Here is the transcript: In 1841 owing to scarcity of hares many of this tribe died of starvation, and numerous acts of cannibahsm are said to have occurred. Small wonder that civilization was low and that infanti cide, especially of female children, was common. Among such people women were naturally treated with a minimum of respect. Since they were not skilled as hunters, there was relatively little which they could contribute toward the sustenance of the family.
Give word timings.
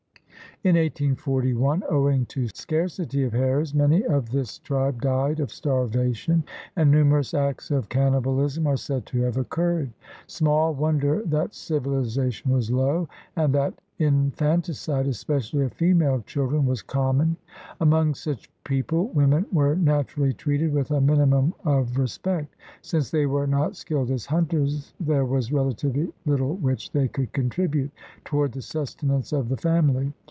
In 0.63 0.75
1841 0.75 1.85
owing 1.89 2.27
to 2.27 2.47
scarcity 2.49 3.23
of 3.23 3.33
hares 3.33 3.73
many 3.73 4.05
of 4.05 4.29
this 4.29 4.59
tribe 4.59 5.01
died 5.01 5.39
of 5.39 5.49
starvation, 5.51 6.43
and 6.75 6.91
numerous 6.91 7.33
acts 7.33 7.71
of 7.71 7.89
cannibahsm 7.89 8.67
are 8.67 8.77
said 8.77 9.07
to 9.07 9.21
have 9.21 9.37
occurred. 9.37 9.89
Small 10.27 10.75
wonder 10.75 11.23
that 11.23 11.55
civilization 11.55 12.51
was 12.51 12.69
low 12.69 13.09
and 13.35 13.55
that 13.55 13.73
infanti 13.99 14.75
cide, 14.75 15.07
especially 15.07 15.63
of 15.65 15.73
female 15.73 16.21
children, 16.27 16.67
was 16.67 16.83
common. 16.83 17.37
Among 17.79 18.13
such 18.13 18.47
people 18.63 19.07
women 19.07 19.47
were 19.51 19.73
naturally 19.75 20.31
treated 20.33 20.71
with 20.71 20.91
a 20.91 21.01
minimum 21.01 21.55
of 21.65 21.97
respect. 21.97 22.55
Since 22.83 23.09
they 23.09 23.25
were 23.25 23.47
not 23.47 23.75
skilled 23.75 24.11
as 24.11 24.27
hunters, 24.27 24.93
there 24.99 25.25
was 25.25 25.51
relatively 25.51 26.13
little 26.27 26.55
which 26.57 26.91
they 26.91 27.07
could 27.07 27.33
contribute 27.33 27.89
toward 28.25 28.51
the 28.51 28.61
sustenance 28.61 29.33
of 29.33 29.49
the 29.49 29.57
family. 29.57 30.13